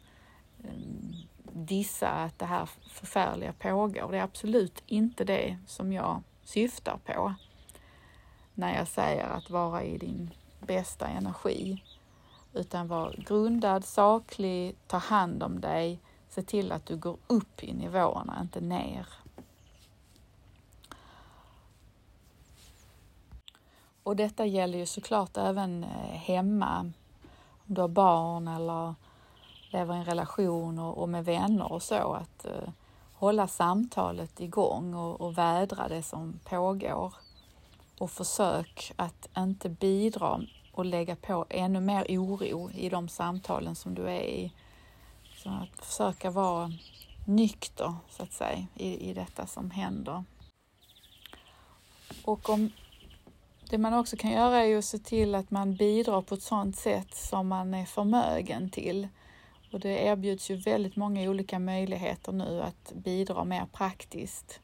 ehm, 0.64 1.14
dissa 1.52 2.08
att 2.08 2.38
det 2.38 2.46
här 2.46 2.68
förfärliga 2.88 3.52
pågår. 3.52 4.12
Det 4.12 4.18
är 4.18 4.22
absolut 4.22 4.82
inte 4.86 5.24
det 5.24 5.58
som 5.66 5.92
jag 5.92 6.22
syftar 6.44 6.98
på 7.04 7.34
när 8.54 8.76
jag 8.76 8.88
säger 8.88 9.24
att 9.24 9.50
vara 9.50 9.82
i 9.82 9.98
din 9.98 10.30
bästa 10.60 11.08
energi. 11.08 11.84
Utan 12.52 12.88
var 12.88 13.14
grundad, 13.18 13.84
saklig, 13.84 14.76
ta 14.86 14.96
hand 14.96 15.42
om 15.42 15.60
dig, 15.60 16.00
se 16.28 16.42
till 16.42 16.72
att 16.72 16.86
du 16.86 16.96
går 16.96 17.16
upp 17.26 17.64
i 17.64 17.72
nivåerna, 17.72 18.38
inte 18.40 18.60
ner. 18.60 19.06
Och 24.02 24.16
detta 24.16 24.46
gäller 24.46 24.78
ju 24.78 24.86
såklart 24.86 25.36
även 25.36 25.84
eh, 25.84 26.16
hemma, 26.16 26.80
om 27.66 27.74
du 27.74 27.80
har 27.80 27.88
barn 27.88 28.48
eller 28.48 28.94
lever 29.70 29.94
i 29.94 29.98
en 29.98 30.04
relation 30.04 30.78
och, 30.78 30.98
och 30.98 31.08
med 31.08 31.24
vänner 31.24 31.72
och 31.72 31.82
så. 31.82 32.12
Att 32.12 32.44
eh, 32.44 32.68
hålla 33.14 33.48
samtalet 33.48 34.40
igång 34.40 34.94
och, 34.94 35.20
och 35.20 35.38
vädra 35.38 35.88
det 35.88 36.02
som 36.02 36.40
pågår. 36.44 37.14
Och 37.98 38.10
försök 38.10 38.92
att 38.96 39.28
inte 39.36 39.68
bidra 39.68 40.40
och 40.72 40.84
lägga 40.84 41.16
på 41.16 41.46
ännu 41.48 41.80
mer 41.80 42.06
oro 42.08 42.70
i 42.70 42.88
de 42.88 43.08
samtalen 43.08 43.74
som 43.74 43.94
du 43.94 44.02
är 44.02 44.22
i. 44.22 44.52
Så 45.36 45.48
att 45.48 45.86
försöka 45.86 46.30
vara 46.30 46.72
nykter, 47.26 47.94
så 48.10 48.22
att 48.22 48.32
säga, 48.32 48.66
i, 48.74 49.10
i 49.10 49.14
detta 49.14 49.46
som 49.46 49.70
händer. 49.70 50.24
Och 52.24 52.48
om 52.48 52.70
det 53.70 53.78
man 53.78 53.94
också 53.94 54.16
kan 54.16 54.30
göra 54.30 54.64
är 54.64 54.78
att 54.78 54.84
se 54.84 54.98
till 54.98 55.34
att 55.34 55.50
man 55.50 55.76
bidrar 55.76 56.22
på 56.22 56.34
ett 56.34 56.42
sådant 56.42 56.76
sätt 56.76 57.14
som 57.14 57.48
man 57.48 57.74
är 57.74 57.84
förmögen 57.84 58.70
till. 58.70 59.08
Och 59.70 59.80
det 59.80 60.04
erbjuds 60.04 60.50
ju 60.50 60.56
väldigt 60.56 60.96
många 60.96 61.30
olika 61.30 61.58
möjligheter 61.58 62.32
nu 62.32 62.62
att 62.62 62.92
bidra 62.92 63.44
mer 63.44 63.66
praktiskt 63.72 64.60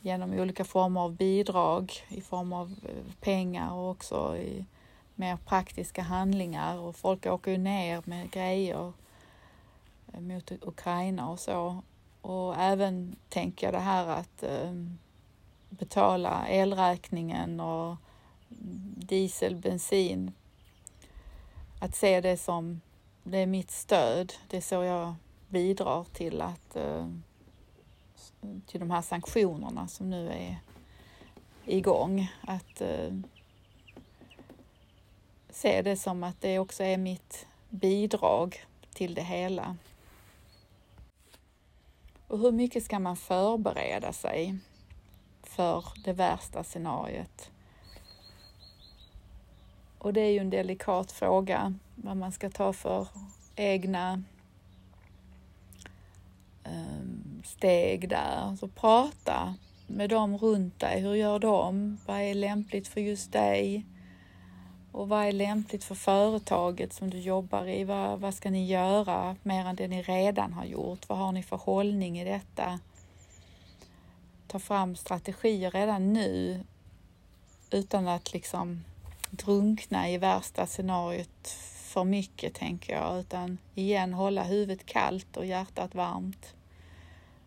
genom 0.00 0.32
olika 0.32 0.64
former 0.64 1.00
av 1.00 1.16
bidrag 1.16 1.92
i 2.08 2.20
form 2.20 2.52
av 2.52 2.74
eh, 2.82 3.14
pengar 3.20 3.72
och 3.72 3.90
också 3.90 4.36
i 4.36 4.64
mer 5.14 5.36
praktiska 5.36 6.02
handlingar 6.02 6.78
och 6.78 6.96
folk 6.96 7.26
åker 7.26 7.50
ju 7.50 7.58
ner 7.58 8.02
med 8.04 8.30
grejer 8.30 8.92
eh, 10.12 10.20
mot 10.20 10.52
Ukraina 10.52 11.30
och 11.30 11.40
så. 11.40 11.82
Och 12.20 12.56
även 12.56 13.16
tänker 13.28 13.66
jag 13.66 13.74
det 13.74 13.80
här 13.80 14.06
att 14.06 14.42
ehm, 14.42 14.98
betala 15.68 16.48
elräkningen 16.48 17.60
och 17.60 17.96
diesel, 18.96 19.56
bensin. 19.56 20.32
Att 21.80 21.96
se 21.96 22.20
det 22.20 22.36
som, 22.36 22.80
det 23.22 23.38
är 23.38 23.46
mitt 23.46 23.70
stöd. 23.70 24.32
Det 24.48 24.56
är 24.56 24.60
så 24.60 24.82
jag 24.82 25.14
bidrar 25.48 26.04
till 26.04 26.40
att 26.40 26.76
eh, 26.76 27.08
till 28.66 28.80
de 28.80 28.90
här 28.90 29.02
sanktionerna 29.02 29.88
som 29.88 30.10
nu 30.10 30.28
är 30.28 30.56
igång. 31.64 32.32
Att 32.40 32.80
eh, 32.80 33.14
se 35.50 35.82
det 35.82 35.96
som 35.96 36.22
att 36.22 36.40
det 36.40 36.58
också 36.58 36.82
är 36.82 36.98
mitt 36.98 37.46
bidrag 37.70 38.64
till 38.94 39.14
det 39.14 39.22
hela. 39.22 39.76
Och 42.26 42.38
hur 42.38 42.52
mycket 42.52 42.84
ska 42.84 42.98
man 42.98 43.16
förbereda 43.16 44.12
sig 44.12 44.58
för 45.42 45.84
det 46.04 46.12
värsta 46.12 46.64
scenariet? 46.64 47.50
Och 50.02 50.12
det 50.12 50.20
är 50.20 50.30
ju 50.30 50.38
en 50.38 50.50
delikat 50.50 51.12
fråga 51.12 51.74
vad 51.94 52.16
man 52.16 52.32
ska 52.32 52.50
ta 52.50 52.72
för 52.72 53.08
egna 53.56 54.22
ehm, 56.64 57.42
steg 57.44 58.08
där. 58.08 58.56
Så 58.56 58.68
prata 58.68 59.54
med 59.86 60.10
dem 60.10 60.38
runt 60.38 60.80
dig. 60.80 61.00
Hur 61.00 61.14
gör 61.14 61.38
de? 61.38 61.98
Vad 62.06 62.20
är 62.20 62.34
lämpligt 62.34 62.88
för 62.88 63.00
just 63.00 63.32
dig? 63.32 63.86
Och 64.92 65.08
vad 65.08 65.24
är 65.24 65.32
lämpligt 65.32 65.84
för 65.84 65.94
företaget 65.94 66.92
som 66.92 67.10
du 67.10 67.18
jobbar 67.18 67.68
i? 67.68 67.84
Vad, 67.84 68.20
vad 68.20 68.34
ska 68.34 68.50
ni 68.50 68.66
göra 68.66 69.36
mer 69.42 69.66
än 69.66 69.76
det 69.76 69.88
ni 69.88 70.02
redan 70.02 70.52
har 70.52 70.64
gjort? 70.64 71.08
Vad 71.08 71.18
har 71.18 71.32
ni 71.32 71.42
för 71.42 71.56
hållning 71.56 72.20
i 72.20 72.24
detta? 72.24 72.78
Ta 74.46 74.58
fram 74.58 74.96
strategier 74.96 75.70
redan 75.70 76.12
nu 76.12 76.64
utan 77.70 78.08
att 78.08 78.32
liksom 78.32 78.84
drunkna 79.32 80.10
i 80.10 80.18
värsta 80.18 80.66
scenariot 80.66 81.48
för 81.74 82.04
mycket, 82.04 82.54
tänker 82.54 82.94
jag, 82.94 83.20
utan 83.20 83.58
igen 83.74 84.14
hålla 84.14 84.42
huvudet 84.42 84.86
kallt 84.86 85.36
och 85.36 85.46
hjärtat 85.46 85.94
varmt. 85.94 86.54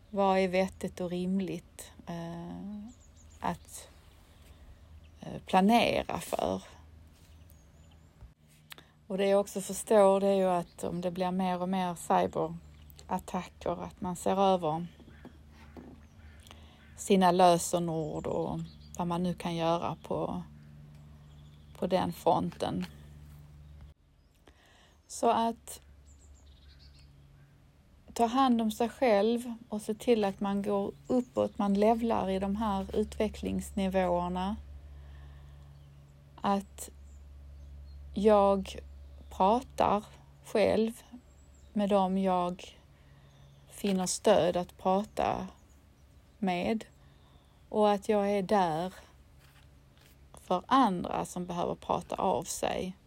Vad 0.09 0.39
är 0.39 0.47
vettigt 0.47 1.01
och 1.01 1.09
rimligt 1.09 1.91
eh, 2.07 2.89
att 3.39 3.89
eh, 5.21 5.41
planera 5.45 6.19
för? 6.19 6.63
Och 9.07 9.17
det 9.17 9.27
jag 9.27 9.39
också 9.39 9.61
förstår 9.61 10.19
det 10.19 10.27
är 10.27 10.35
ju 10.35 10.49
att 10.49 10.83
om 10.83 11.01
det 11.01 11.11
blir 11.11 11.31
mer 11.31 11.61
och 11.61 11.69
mer 11.69 11.95
cyberattacker, 11.95 13.83
att 13.83 14.01
man 14.01 14.15
ser 14.15 14.41
över 14.41 14.87
sina 16.97 17.31
lösenord 17.31 18.27
och 18.27 18.59
vad 18.97 19.07
man 19.07 19.23
nu 19.23 19.33
kan 19.33 19.55
göra 19.55 19.97
på 20.03 20.43
på 21.79 21.87
den 21.87 22.13
fronten. 22.13 22.85
Så 25.07 25.29
att 25.29 25.81
ta 28.13 28.25
hand 28.25 28.61
om 28.61 28.71
sig 28.71 28.89
själv 28.89 29.53
och 29.69 29.81
se 29.81 29.93
till 29.93 30.23
att 30.25 30.39
man 30.39 30.61
går 30.61 30.91
uppåt, 31.07 31.57
man 31.57 31.73
levlar 31.73 32.29
i 32.29 32.39
de 32.39 32.55
här 32.55 32.95
utvecklingsnivåerna. 32.95 34.55
Att 36.41 36.89
jag 38.13 38.79
pratar 39.29 40.03
själv 40.45 40.91
med 41.73 41.89
dem 41.89 42.17
jag 42.17 42.77
finner 43.69 44.05
stöd 44.05 44.57
att 44.57 44.77
prata 44.77 45.47
med 46.37 46.85
och 47.69 47.91
att 47.91 48.09
jag 48.09 48.31
är 48.31 48.41
där 48.41 48.93
för 50.45 50.63
andra 50.67 51.25
som 51.25 51.45
behöver 51.45 51.75
prata 51.75 52.15
av 52.15 52.43
sig. 52.43 52.97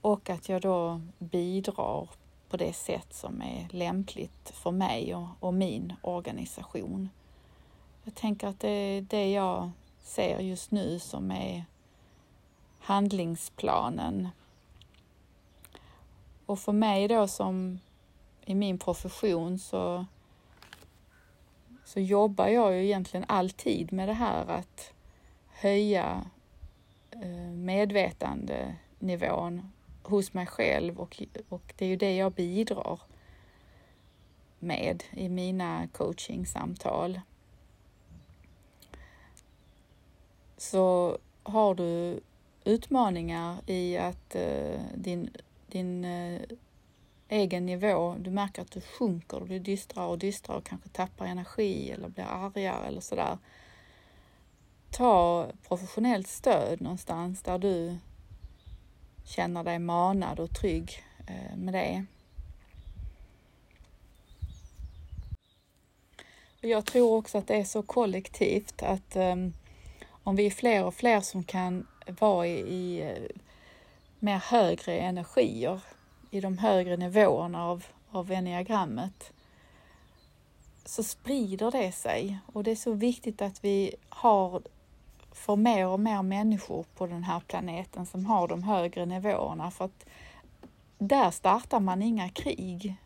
Och 0.00 0.30
att 0.30 0.48
jag 0.48 0.62
då 0.62 1.00
bidrar 1.18 2.08
på 2.48 2.56
det 2.56 2.72
sätt 2.72 3.14
som 3.14 3.42
är 3.42 3.68
lämpligt 3.70 4.50
för 4.54 4.70
mig 4.70 5.14
och, 5.14 5.28
och 5.40 5.54
min 5.54 5.92
organisation. 6.02 7.08
Jag 8.04 8.14
tänker 8.14 8.48
att 8.48 8.60
det 8.60 8.68
är 8.68 9.02
det 9.02 9.30
jag 9.30 9.70
ser 10.02 10.40
just 10.40 10.70
nu 10.70 10.98
som 10.98 11.30
är 11.30 11.64
handlingsplanen. 12.80 14.28
Och 16.46 16.58
för 16.58 16.72
mig 16.72 17.08
då 17.08 17.28
som 17.28 17.80
i 18.44 18.54
min 18.54 18.78
profession 18.78 19.58
så, 19.58 20.06
så 21.84 22.00
jobbar 22.00 22.46
jag 22.46 22.74
ju 22.74 22.84
egentligen 22.84 23.26
alltid 23.28 23.92
med 23.92 24.08
det 24.08 24.12
här 24.12 24.46
att 24.46 24.92
höja 25.60 26.24
eh, 27.10 27.50
medvetandenivån 27.52 29.72
hos 30.02 30.34
mig 30.34 30.46
själv 30.46 31.00
och, 31.00 31.22
och 31.48 31.74
det 31.76 31.84
är 31.84 31.88
ju 31.88 31.96
det 31.96 32.16
jag 32.16 32.32
bidrar 32.32 33.00
med 34.58 35.04
i 35.12 35.28
mina 35.28 35.88
coachingsamtal. 35.92 37.20
Så 40.56 41.18
har 41.42 41.74
du 41.74 42.20
utmaningar 42.64 43.56
i 43.66 43.96
att 43.96 44.34
eh, 44.34 44.80
din, 44.94 45.30
din 45.66 46.04
eh, 46.04 46.40
egen 47.28 47.66
nivå, 47.66 48.16
du 48.18 48.30
märker 48.30 48.62
att 48.62 48.70
du 48.70 48.80
sjunker, 48.80 49.40
du 49.40 49.46
blir 49.46 49.60
dystrare 49.60 50.06
och 50.06 50.18
dystrare 50.18 50.58
och 50.58 50.64
kanske 50.64 50.88
tappar 50.88 51.26
energi 51.26 51.90
eller 51.90 52.08
blir 52.08 52.24
argare 52.24 52.86
eller 52.86 53.00
sådär 53.00 53.38
ta 54.90 55.46
professionellt 55.68 56.28
stöd 56.28 56.80
någonstans 56.80 57.42
där 57.42 57.58
du 57.58 57.98
känner 59.24 59.64
dig 59.64 59.78
manad 59.78 60.40
och 60.40 60.54
trygg 60.54 61.04
eh, 61.26 61.56
med 61.56 61.74
det. 61.74 62.04
Jag 66.60 66.84
tror 66.86 67.16
också 67.16 67.38
att 67.38 67.46
det 67.46 67.56
är 67.56 67.64
så 67.64 67.82
kollektivt 67.82 68.82
att 68.82 69.16
ehm, 69.16 69.52
om 70.08 70.36
vi 70.36 70.46
är 70.46 70.50
fler 70.50 70.84
och 70.84 70.94
fler 70.94 71.20
som 71.20 71.44
kan 71.44 71.86
vara 72.06 72.46
i, 72.46 72.58
i 72.58 73.00
eh, 73.00 73.28
mer 74.18 74.38
högre 74.38 74.98
energier, 74.98 75.80
i 76.30 76.40
de 76.40 76.58
högre 76.58 76.96
nivåerna 76.96 77.64
av, 77.64 77.84
av 78.10 78.32
enneagrammet, 78.32 79.32
så 80.84 81.02
sprider 81.02 81.70
det 81.70 81.92
sig 81.92 82.38
och 82.46 82.64
det 82.64 82.70
är 82.70 82.76
så 82.76 82.92
viktigt 82.92 83.42
att 83.42 83.64
vi 83.64 83.94
har 84.08 84.62
för 85.36 85.56
mer 85.56 85.86
och 85.86 86.00
mer 86.00 86.22
människor 86.22 86.84
på 86.94 87.06
den 87.06 87.24
här 87.24 87.40
planeten 87.40 88.06
som 88.06 88.26
har 88.26 88.48
de 88.48 88.62
högre 88.62 89.06
nivåerna 89.06 89.70
för 89.70 89.84
att 89.84 90.06
där 90.98 91.30
startar 91.30 91.80
man 91.80 92.02
inga 92.02 92.28
krig. 92.28 92.96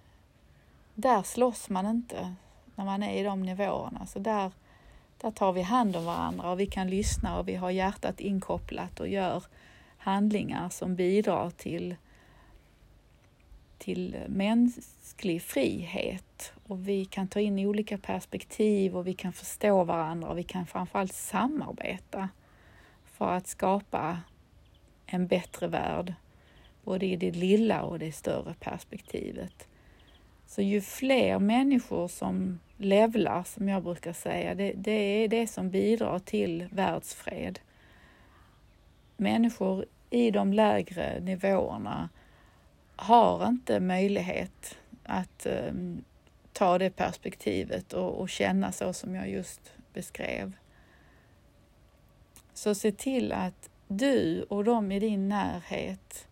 Där 0.94 1.22
slåss 1.22 1.68
man 1.68 1.86
inte 1.86 2.34
när 2.74 2.84
man 2.84 3.02
är 3.02 3.20
i 3.20 3.22
de 3.22 3.42
nivåerna. 3.42 4.06
Så 4.06 4.18
där, 4.18 4.52
där 5.20 5.30
tar 5.30 5.52
vi 5.52 5.62
hand 5.62 5.96
om 5.96 6.04
varandra 6.04 6.50
och 6.50 6.60
vi 6.60 6.66
kan 6.66 6.90
lyssna 6.90 7.38
och 7.38 7.48
vi 7.48 7.54
har 7.54 7.70
hjärtat 7.70 8.20
inkopplat 8.20 9.00
och 9.00 9.08
gör 9.08 9.42
handlingar 9.98 10.68
som 10.68 10.96
bidrar 10.96 11.50
till, 11.50 11.96
till 13.80 14.16
mänsklig 14.28 15.42
frihet. 15.42 16.52
Och 16.66 16.88
vi 16.88 17.04
kan 17.04 17.28
ta 17.28 17.40
in 17.40 17.58
olika 17.58 17.98
perspektiv 17.98 18.96
och 18.96 19.06
vi 19.06 19.14
kan 19.14 19.32
förstå 19.32 19.84
varandra 19.84 20.28
och 20.28 20.38
vi 20.38 20.42
kan 20.42 20.66
framförallt 20.66 21.14
samarbeta 21.14 22.28
för 23.04 23.32
att 23.32 23.46
skapa 23.46 24.18
en 25.06 25.26
bättre 25.26 25.66
värld, 25.66 26.14
både 26.84 27.06
i 27.06 27.16
det 27.16 27.30
lilla 27.30 27.82
och 27.82 27.98
det 27.98 28.12
större 28.12 28.54
perspektivet. 28.60 29.68
Så 30.46 30.62
ju 30.62 30.80
fler 30.80 31.38
människor 31.38 32.08
som 32.08 32.58
levlar, 32.76 33.42
som 33.42 33.68
jag 33.68 33.82
brukar 33.82 34.12
säga, 34.12 34.54
det, 34.54 34.72
det 34.76 35.24
är 35.24 35.28
det 35.28 35.46
som 35.46 35.70
bidrar 35.70 36.18
till 36.18 36.68
världsfred. 36.70 37.58
Människor 39.16 39.84
i 40.10 40.30
de 40.30 40.52
lägre 40.52 41.20
nivåerna 41.20 42.08
har 43.00 43.46
inte 43.46 43.80
möjlighet 43.80 44.78
att 45.02 45.46
um, 45.46 46.04
ta 46.52 46.78
det 46.78 46.90
perspektivet 46.90 47.92
och, 47.92 48.20
och 48.20 48.28
känna 48.28 48.72
så 48.72 48.92
som 48.92 49.14
jag 49.14 49.30
just 49.30 49.72
beskrev. 49.92 50.52
Så 52.54 52.74
se 52.74 52.92
till 52.92 53.32
att 53.32 53.70
du 53.88 54.42
och 54.42 54.64
de 54.64 54.92
i 54.92 55.00
din 55.00 55.28
närhet, 55.28 56.28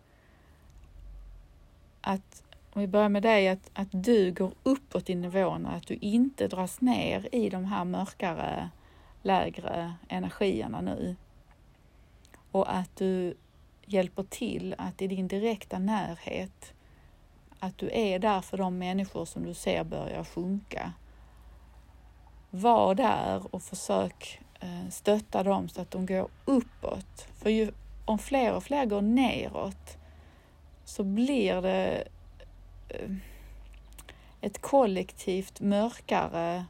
att 2.01 2.43
om 2.73 2.81
vi 2.81 2.87
börjar 2.87 3.09
med 3.09 3.23
dig, 3.23 3.49
att, 3.49 3.71
att 3.73 3.89
du 3.91 4.31
går 4.31 4.51
uppåt 4.63 5.09
i 5.09 5.15
nivåerna, 5.15 5.71
att 5.71 5.87
du 5.87 5.95
inte 5.95 6.47
dras 6.47 6.81
ner 6.81 7.29
i 7.31 7.49
de 7.49 7.65
här 7.65 7.85
mörkare, 7.85 8.69
lägre 9.21 9.93
energierna 10.07 10.81
nu. 10.81 11.15
Och 12.51 12.75
att 12.75 12.95
du 12.95 13.33
hjälper 13.89 14.23
till 14.23 14.75
att 14.77 15.01
i 15.01 15.07
din 15.07 15.27
direkta 15.27 15.79
närhet, 15.79 16.73
att 17.59 17.77
du 17.77 17.89
är 17.93 18.19
där 18.19 18.41
för 18.41 18.57
de 18.57 18.77
människor 18.77 19.25
som 19.25 19.45
du 19.45 19.53
ser 19.53 19.83
börjar 19.83 20.23
sjunka. 20.23 20.93
Var 22.49 22.95
där 22.95 23.55
och 23.55 23.61
försök 23.61 24.41
eh, 24.59 24.89
stötta 24.89 25.43
dem 25.43 25.69
så 25.69 25.81
att 25.81 25.91
de 25.91 26.05
går 26.05 26.27
uppåt. 26.45 27.27
För 27.35 27.49
ju, 27.49 27.71
om 28.05 28.19
fler 28.19 28.53
och 28.53 28.63
fler 28.63 28.85
går 28.85 29.01
neråt 29.01 29.97
så 30.85 31.03
blir 31.03 31.61
det 31.61 32.07
eh, 32.89 33.11
ett 34.41 34.61
kollektivt 34.61 35.61
mörkare 35.61 36.65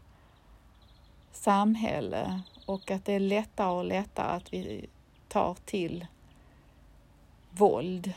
samhälle 1.32 2.42
och 2.66 2.92
att 2.92 3.06
det 3.06 3.14
är 3.14 3.20
lättare 3.20 3.72
och 3.72 3.86
lättare 3.86 4.36
att 4.36 4.54
vi 4.54 4.90
tar 5.28 5.56
till 5.66 6.06
våld. 7.52 8.14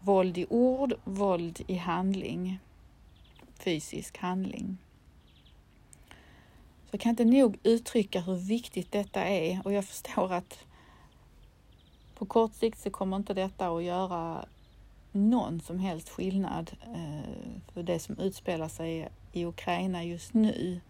Våld 0.00 0.38
i 0.38 0.46
ord, 0.50 0.94
våld 1.04 1.60
i 1.66 1.74
handling, 1.74 2.58
fysisk 3.58 4.18
handling. 4.18 4.78
Så 6.84 6.94
jag 6.94 7.00
kan 7.00 7.10
inte 7.10 7.24
nog 7.24 7.58
uttrycka 7.62 8.20
hur 8.20 8.36
viktigt 8.36 8.92
detta 8.92 9.24
är 9.24 9.60
och 9.64 9.72
jag 9.72 9.84
förstår 9.84 10.32
att 10.32 10.64
på 12.14 12.26
kort 12.26 12.54
sikt 12.54 12.78
så 12.78 12.90
kommer 12.90 13.16
inte 13.16 13.34
detta 13.34 13.68
att 13.68 13.82
göra 13.82 14.44
någon 15.12 15.60
som 15.60 15.78
helst 15.78 16.08
skillnad 16.08 16.70
eh, 16.82 17.62
för 17.72 17.82
det 17.82 17.98
som 17.98 18.18
utspelar 18.18 18.68
sig 18.68 19.08
i 19.32 19.44
Ukraina 19.44 20.04
just 20.04 20.34
nu. 20.34 20.80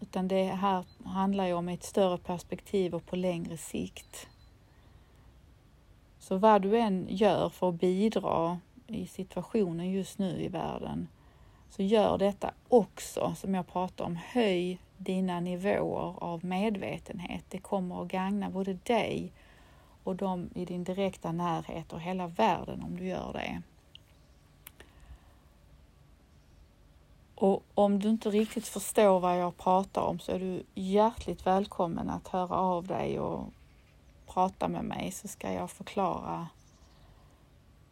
Utan 0.00 0.28
det 0.28 0.44
här 0.44 0.84
handlar 1.04 1.46
ju 1.46 1.52
om 1.52 1.68
ett 1.68 1.82
större 1.82 2.18
perspektiv 2.18 2.94
och 2.94 3.06
på 3.06 3.16
längre 3.16 3.56
sikt. 3.56 4.28
Så 6.22 6.36
vad 6.36 6.62
du 6.62 6.78
än 6.78 7.06
gör 7.10 7.48
för 7.48 7.68
att 7.68 7.80
bidra 7.80 8.58
i 8.86 9.06
situationen 9.06 9.90
just 9.90 10.18
nu 10.18 10.42
i 10.42 10.48
världen, 10.48 11.08
så 11.68 11.82
gör 11.82 12.18
detta 12.18 12.50
också, 12.68 13.34
som 13.36 13.54
jag 13.54 13.66
pratar 13.66 14.04
om, 14.04 14.16
höj 14.16 14.78
dina 14.96 15.40
nivåer 15.40 16.14
av 16.18 16.44
medvetenhet. 16.44 17.44
Det 17.48 17.58
kommer 17.58 18.02
att 18.02 18.08
gagna 18.08 18.50
både 18.50 18.74
dig 18.74 19.32
och 20.04 20.16
de 20.16 20.50
i 20.54 20.64
din 20.64 20.84
direkta 20.84 21.32
närhet 21.32 21.92
och 21.92 22.00
hela 22.00 22.26
världen 22.26 22.82
om 22.82 22.96
du 22.96 23.06
gör 23.06 23.32
det. 23.32 23.62
Och 27.34 27.62
om 27.74 27.98
du 27.98 28.08
inte 28.08 28.30
riktigt 28.30 28.68
förstår 28.68 29.20
vad 29.20 29.38
jag 29.38 29.56
pratar 29.56 30.02
om 30.02 30.18
så 30.18 30.32
är 30.32 30.38
du 30.38 30.62
hjärtligt 30.74 31.46
välkommen 31.46 32.10
att 32.10 32.28
höra 32.28 32.56
av 32.56 32.86
dig 32.86 33.20
och 33.20 33.48
prata 34.34 34.68
med 34.68 34.84
mig 34.84 35.10
så 35.10 35.28
ska 35.28 35.52
jag 35.52 35.70
förklara 35.70 36.48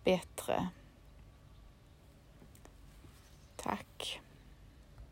bättre. 0.05 0.69
Tack. 3.57 4.21